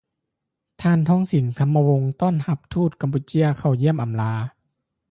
[0.81, 4.33] ທ່ານ ທອງສິງ ທຳມະວົງ ຕ້ອນຮັບທູດກຳປູເຈຍ ເຂົ້າຢ້ຽມອຳລາ